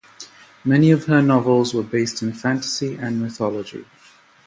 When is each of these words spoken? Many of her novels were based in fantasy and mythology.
Many 0.65 0.89
of 0.89 1.05
her 1.05 1.21
novels 1.21 1.75
were 1.75 1.83
based 1.83 2.23
in 2.23 2.33
fantasy 2.33 2.95
and 2.95 3.21
mythology. 3.21 3.85